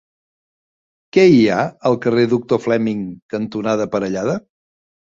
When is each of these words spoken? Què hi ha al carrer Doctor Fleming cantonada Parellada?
Què 1.17 1.25
hi 1.33 1.43
ha 1.47 1.59
al 1.91 1.99
carrer 2.07 2.27
Doctor 2.35 2.63
Fleming 2.65 3.07
cantonada 3.37 3.93
Parellada? 3.97 4.43